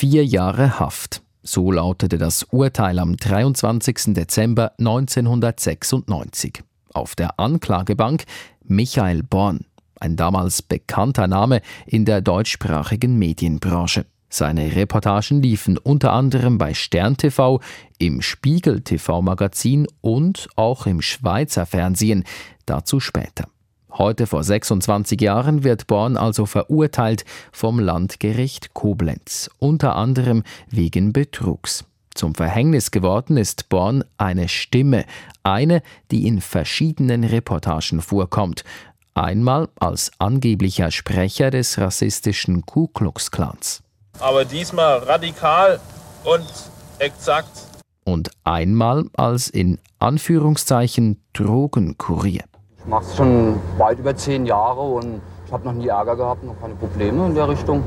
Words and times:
vier 0.00 0.24
Jahre 0.24 0.80
Haft. 0.80 1.20
So 1.42 1.70
lautete 1.70 2.16
das 2.16 2.44
Urteil 2.44 2.98
am 2.98 3.18
23. 3.18 4.14
Dezember 4.14 4.72
1996. 4.78 6.62
Auf 6.94 7.14
der 7.14 7.38
Anklagebank 7.38 8.24
Michael 8.64 9.22
Born, 9.22 9.66
ein 9.96 10.16
damals 10.16 10.62
bekannter 10.62 11.26
Name 11.26 11.60
in 11.84 12.06
der 12.06 12.22
deutschsprachigen 12.22 13.18
Medienbranche. 13.18 14.06
Seine 14.30 14.74
Reportagen 14.74 15.42
liefen 15.42 15.76
unter 15.76 16.14
anderem 16.14 16.56
bei 16.56 16.72
Stern 16.72 17.18
TV, 17.18 17.60
im 17.98 18.22
Spiegel 18.22 18.80
TV 18.80 19.20
Magazin 19.20 19.86
und 20.00 20.48
auch 20.56 20.86
im 20.86 21.02
Schweizer 21.02 21.66
Fernsehen, 21.66 22.24
dazu 22.64 23.00
später. 23.00 23.48
Heute 23.92 24.26
vor 24.26 24.44
26 24.44 25.20
Jahren 25.20 25.64
wird 25.64 25.86
Born 25.86 26.16
also 26.16 26.46
verurteilt 26.46 27.24
vom 27.52 27.78
Landgericht 27.78 28.72
Koblenz, 28.72 29.50
unter 29.58 29.96
anderem 29.96 30.42
wegen 30.68 31.12
Betrugs. 31.12 31.84
Zum 32.14 32.34
Verhängnis 32.34 32.90
geworden 32.90 33.36
ist 33.36 33.68
Born 33.68 34.04
eine 34.18 34.48
Stimme, 34.48 35.04
eine, 35.42 35.82
die 36.10 36.26
in 36.26 36.40
verschiedenen 36.40 37.24
Reportagen 37.24 38.00
vorkommt, 38.00 38.64
einmal 39.14 39.68
als 39.78 40.10
angeblicher 40.18 40.90
Sprecher 40.90 41.50
des 41.50 41.78
rassistischen 41.78 42.66
Ku 42.66 42.88
Klux 42.88 43.30
Klans. 43.30 43.82
Aber 44.18 44.44
diesmal 44.44 44.98
radikal 44.98 45.80
und 46.24 46.46
exakt. 46.98 47.50
Und 48.04 48.30
einmal 48.44 49.04
als 49.14 49.48
in 49.48 49.78
Anführungszeichen 49.98 51.22
Drogenkurier. 51.32 52.44
Ich 52.90 52.92
mache 52.92 53.04
es 53.04 53.16
schon 53.16 53.60
weit 53.78 54.00
über 54.00 54.16
zehn 54.16 54.46
Jahre 54.46 54.80
und 54.80 55.20
ich 55.46 55.52
habe 55.52 55.64
noch 55.64 55.74
nie 55.74 55.86
Ärger 55.86 56.16
gehabt, 56.16 56.42
noch 56.42 56.60
keine 56.60 56.74
Probleme 56.74 57.24
in 57.24 57.36
der 57.36 57.48
Richtung. 57.48 57.84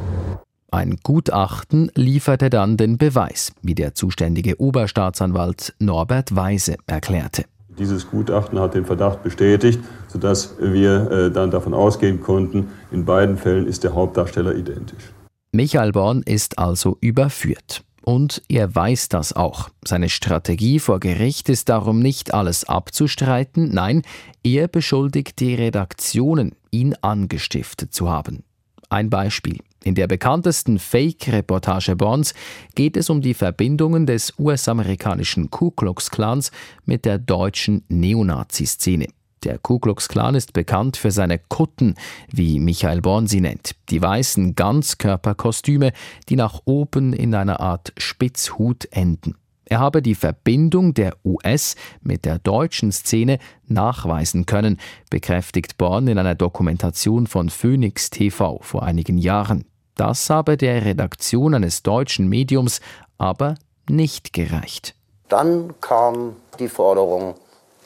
Ein 0.72 0.96
Gutachten 1.04 1.92
lieferte 1.94 2.50
dann 2.50 2.78
den 2.78 2.98
Beweis, 2.98 3.52
wie 3.62 3.76
der 3.76 3.96
zuständige 3.96 4.62
Oberstaatsanwalt 4.62 5.76
Norbert 5.80 6.38
Weise 6.38 6.78
erklärte. 6.88 7.44
Dieses 7.78 8.10
Gutachten 8.10 8.58
hat 8.60 8.76
den 8.76 8.86
Verdacht 8.86 9.24
bestätigt, 9.24 9.82
sodass 10.08 10.56
wir 10.62 11.12
äh, 11.12 11.32
dann 11.32 11.52
davon 11.52 11.74
ausgehen 11.74 12.22
konnten, 12.22 12.70
in 12.90 13.04
beiden 13.04 13.36
Fällen 13.36 13.68
ist 13.68 13.84
der 13.84 13.96
Hauptdarsteller 13.96 14.56
identisch. 14.56 15.12
Michael 15.52 15.92
Born 15.92 16.24
ist 16.24 16.58
also 16.58 16.96
überführt. 17.02 17.84
Und 18.04 18.42
er 18.50 18.76
weiß 18.76 19.08
das 19.08 19.32
auch. 19.32 19.70
Seine 19.86 20.10
Strategie 20.10 20.80
vor 20.80 21.00
Gericht 21.00 21.48
ist 21.48 21.70
darum 21.70 22.00
nicht 22.00 22.34
alles 22.34 22.66
abzustreiten, 22.66 23.70
nein, 23.74 24.02
er 24.44 24.68
beschuldigt 24.68 25.40
die 25.40 25.56
Redaktionen, 25.56 26.54
ihn 26.70 26.96
angestiftet 27.02 27.94
zu 27.94 28.10
haben. 28.10 28.44
Ein 28.90 29.10
Beispiel. 29.10 29.60
In 29.86 29.96
der 29.96 30.08
bekanntesten 30.08 30.80
Fake-Reportage 30.80 31.96
Bonds 31.96 32.34
geht 32.76 32.98
es 32.98 33.10
um 33.10 33.22
die 33.22 33.34
Verbindungen 33.34 34.06
des 34.06 34.34
US-amerikanischen 34.38 35.50
Ku 35.50 35.72
Klux 35.72 36.12
Klans 36.12 36.52
mit 36.86 37.06
der 37.06 37.20
deutschen 37.20 37.84
Neonazi-Szene. 37.88 39.08
Der 39.44 39.58
Ku 39.58 39.80
Klux 39.80 40.08
Klan 40.08 40.36
ist 40.36 40.54
bekannt 40.54 40.96
für 40.96 41.12
seine 41.12 41.38
Kutten, 41.38 41.96
wie 42.32 42.60
Michael 42.60 43.02
Born 43.02 43.28
sie 43.28 43.42
nennt. 43.42 43.76
Die 43.90 44.02
weißen 44.02 44.56
Ganzkörperkostüme, 44.56 45.92
die 46.30 46.36
nach 46.36 46.62
oben 46.66 47.14
in 47.14 47.36
einer 47.36 47.60
Art 47.60 47.92
Spitzhut 47.98 48.88
enden. 48.92 49.36
Er 49.66 49.80
habe 49.80 50.02
die 50.02 50.16
Verbindung 50.16 50.94
der 50.94 51.16
US 51.26 51.76
mit 52.02 52.26
der 52.26 52.40
deutschen 52.40 52.92
Szene 52.92 53.40
nachweisen 53.68 54.46
können, 54.46 54.80
bekräftigt 55.10 55.78
Born 55.78 56.08
in 56.08 56.18
einer 56.18 56.36
Dokumentation 56.36 57.28
von 57.28 57.50
Phoenix 57.50 58.10
TV 58.10 58.60
vor 58.62 58.84
einigen 58.84 59.18
Jahren. 59.18 59.66
Das 59.96 60.30
habe 60.30 60.58
der 60.58 60.86
Redaktion 60.86 61.54
eines 61.54 61.84
deutschen 61.84 62.28
Mediums 62.28 62.82
aber 63.18 63.56
nicht 63.90 64.34
gereicht. 64.34 64.96
Dann 65.30 65.74
kam 65.82 66.36
die 66.60 66.68
Forderung, 66.68 67.36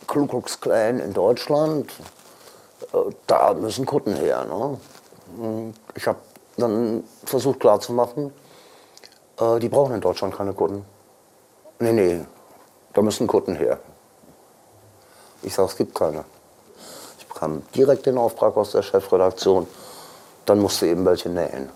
Ku 0.07 0.25
Klux 0.25 0.59
Klan 0.59 0.99
in 0.99 1.13
Deutschland, 1.13 1.91
äh, 2.93 2.97
da 3.27 3.53
müssen 3.53 3.85
Kutten 3.85 4.15
her. 4.15 4.45
Ne? 4.45 5.73
Ich 5.95 6.07
habe 6.07 6.19
dann 6.57 7.03
versucht 7.25 7.59
klarzumachen, 7.59 8.31
äh, 9.39 9.59
die 9.59 9.69
brauchen 9.69 9.95
in 9.95 10.01
Deutschland 10.01 10.35
keine 10.35 10.53
Kutten. 10.53 10.83
Nee, 11.79 11.93
nee, 11.93 12.21
da 12.93 13.01
müssen 13.01 13.27
Kutten 13.27 13.55
her. 13.55 13.79
Ich 15.43 15.53
sage, 15.53 15.69
es 15.69 15.77
gibt 15.77 15.93
keine. 15.93 16.23
Ich 17.19 17.27
bekam 17.27 17.61
direkt 17.75 18.05
den 18.05 18.17
Auftrag 18.17 18.57
aus 18.57 18.71
der 18.71 18.81
Chefredaktion, 18.81 19.67
dann 20.45 20.59
musste 20.59 20.87
eben 20.87 21.05
welche 21.05 21.29
nähen. 21.29 21.69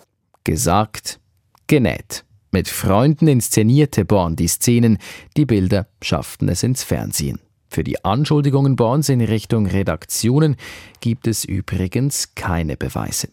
Gesagt, 0.43 1.19
genäht. 1.67 2.25
Mit 2.49 2.67
Freunden 2.67 3.27
inszenierte 3.27 4.03
Born 4.03 4.35
die 4.35 4.47
Szenen, 4.47 4.97
die 5.37 5.45
Bilder 5.45 5.87
schafften 6.01 6.49
es 6.49 6.63
ins 6.63 6.83
Fernsehen. 6.83 7.39
Für 7.71 7.85
die 7.85 8.03
Anschuldigungen 8.03 8.75
Borns 8.75 9.07
in 9.07 9.21
Richtung 9.21 9.65
Redaktionen 9.65 10.57
gibt 10.99 11.25
es 11.25 11.45
übrigens 11.45 12.35
keine 12.35 12.75
Beweise. 12.75 13.29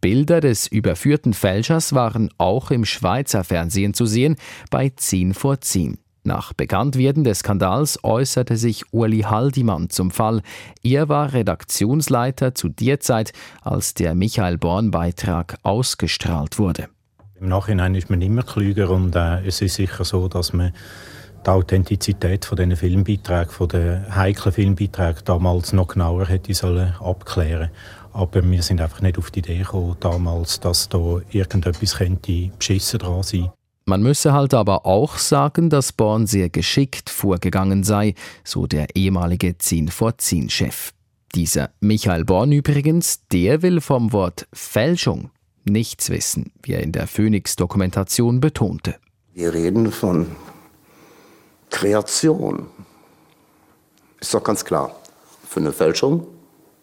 Bilder 0.00 0.40
des 0.40 0.66
überführten 0.66 1.34
Fälschers 1.34 1.92
waren 1.92 2.30
auch 2.38 2.70
im 2.70 2.86
Schweizer 2.86 3.44
Fernsehen 3.44 3.92
zu 3.92 4.06
sehen 4.06 4.36
bei 4.70 4.90
10 4.96 5.34
vor 5.34 5.60
10. 5.60 5.98
Nach 6.24 6.54
Bekanntwerden 6.54 7.22
des 7.22 7.40
Skandals 7.40 8.02
äußerte 8.02 8.56
sich 8.56 8.84
Uli 8.92 9.20
Haldimann 9.20 9.90
zum 9.90 10.10
Fall. 10.10 10.40
Er 10.82 11.10
war 11.10 11.34
Redaktionsleiter 11.34 12.54
zu 12.54 12.70
der 12.70 12.98
Zeit, 13.00 13.34
als 13.60 13.92
der 13.92 14.14
Michael 14.14 14.56
Born-Beitrag 14.56 15.58
ausgestrahlt 15.64 16.58
wurde. 16.58 16.88
Im 17.38 17.48
Nachhinein 17.48 17.94
ist 17.94 18.08
man 18.08 18.22
immer 18.22 18.42
klüger 18.42 18.88
und 18.88 19.14
äh, 19.16 19.46
es 19.46 19.60
ist 19.60 19.74
sicher 19.74 20.04
so, 20.04 20.28
dass 20.28 20.54
man 20.54 20.72
die 21.46 21.50
Authentizität 21.50 22.44
von 22.44 22.56
diesen 22.56 22.76
Filmbeiträgen, 22.76 23.50
von 23.50 23.68
den 23.68 24.14
heiklen 24.14 24.52
Filmbeiträgen 24.52 25.22
damals 25.24 25.72
noch 25.72 25.88
genauer 25.88 26.26
hätte 26.26 26.54
sollen 26.54 26.94
abklären 27.00 27.70
aber 28.12 28.48
wir 28.48 28.62
sind 28.62 28.80
einfach 28.80 29.00
nicht 29.00 29.18
auf 29.18 29.30
die 29.30 29.40
Idee 29.40 29.58
gekommen, 29.58 29.96
damals, 30.00 30.60
dass 30.60 30.88
da 30.88 31.20
irgendetwas 31.30 31.96
könnte 31.96 32.50
beschissen 32.58 32.98
dran 32.98 33.22
sein. 33.22 33.50
Man 33.84 34.02
müsse 34.02 34.32
halt 34.32 34.54
aber 34.54 34.86
auch 34.86 35.18
sagen, 35.18 35.68
dass 35.68 35.92
Born 35.92 36.26
sehr 36.26 36.50
geschickt 36.50 37.10
vorgegangen 37.10 37.82
sei, 37.82 38.14
so 38.44 38.66
der 38.66 38.94
ehemalige 38.94 39.58
10 39.58 39.88
vor 39.88 40.18
10 40.18 40.50
Chef. 40.50 40.92
Dieser 41.34 41.70
Michael 41.80 42.24
Born 42.24 42.52
übrigens, 42.52 43.26
der 43.32 43.62
will 43.62 43.80
vom 43.80 44.12
Wort 44.12 44.46
Fälschung 44.52 45.30
nichts 45.64 46.10
wissen, 46.10 46.52
wie 46.62 46.74
er 46.74 46.82
in 46.82 46.92
der 46.92 47.06
Phoenix-Dokumentation 47.06 48.40
betonte. 48.40 48.96
Wir 49.32 49.54
reden 49.54 49.90
von 49.90 50.26
Kreation. 51.72 52.68
Ist 54.20 54.32
doch 54.32 54.44
ganz 54.44 54.64
klar. 54.64 54.94
Für 55.48 55.58
eine 55.58 55.72
Fälschung 55.72 56.26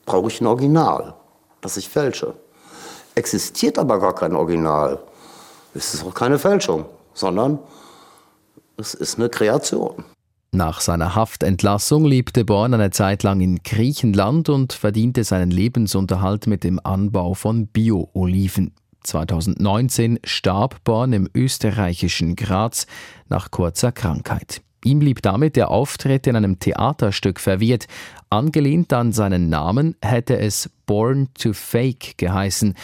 brauche 0.05 0.27
ich 0.27 0.41
ein 0.41 0.47
Original, 0.47 1.13
das 1.61 1.77
ich 1.77 1.87
fälsche. 1.87 2.33
Existiert 3.15 3.79
aber 3.79 3.99
gar 3.99 4.13
kein 4.13 4.35
Original, 4.35 4.99
ist 5.73 5.93
es 5.93 6.03
auch 6.03 6.13
keine 6.13 6.37
Fälschung, 6.37 6.85
sondern 7.13 7.59
es 8.75 8.93
ist 8.93 9.17
eine 9.17 9.29
Kreation. 9.29 10.03
Nach 10.51 10.81
seiner 10.81 11.15
Haftentlassung 11.15 12.05
lebte 12.05 12.43
Born 12.43 12.73
eine 12.73 12.89
Zeit 12.89 13.23
lang 13.23 13.39
in 13.39 13.61
Griechenland 13.63 14.49
und 14.49 14.73
verdiente 14.73 15.23
seinen 15.23 15.51
Lebensunterhalt 15.51 16.47
mit 16.47 16.63
dem 16.63 16.79
Anbau 16.83 17.35
von 17.35 17.67
Bio-Oliven. 17.67 18.73
2019 19.03 20.19
starb 20.23 20.83
Born 20.83 21.13
im 21.13 21.29
österreichischen 21.33 22.35
Graz 22.35 22.87
nach 23.29 23.51
kurzer 23.51 23.91
Krankheit. 23.91 24.61
Ihm 24.83 24.99
blieb 24.99 25.21
damit 25.21 25.55
der 25.55 25.69
Auftritt 25.69 26.27
in 26.27 26.35
einem 26.35 26.59
Theaterstück 26.59 27.39
verwehrt. 27.39 27.87
Angelehnt 28.29 28.93
an 28.93 29.11
seinen 29.11 29.49
Namen 29.49 29.95
hätte 30.01 30.37
es 30.37 30.69
Born 30.85 31.29
to 31.33 31.53
Fake 31.53 32.17
geheißen, 32.17 32.75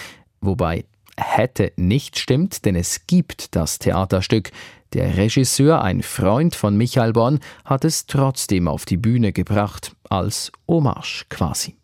wobei 0.41 0.85
hätte 1.17 1.71
nicht 1.77 2.19
stimmt, 2.19 2.65
denn 2.65 2.75
es 2.75 3.07
gibt 3.07 3.55
das 3.55 3.79
Theaterstück. 3.79 4.51
Der 4.93 5.17
Regisseur, 5.17 5.81
ein 5.81 6.03
Freund 6.03 6.55
von 6.55 6.77
Michael 6.77 7.13
Born, 7.13 7.39
hat 7.63 7.85
es 7.85 8.05
trotzdem 8.05 8.67
auf 8.67 8.85
die 8.85 8.97
Bühne 8.97 9.33
gebracht, 9.33 9.95
als 10.09 10.51
Hommage 10.67 11.25
quasi. 11.29 11.75